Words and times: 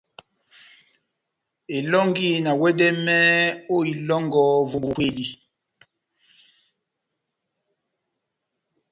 Elɔ́ngi 1.77 2.27
na 2.45 2.51
wɛdɛmɛhɛ 2.61 3.35
ó 3.73 3.77
ilɔ́ngɔ 3.91 4.43
vómbo 4.69 4.87
vó 4.87 4.93
kwedi. 4.95 5.25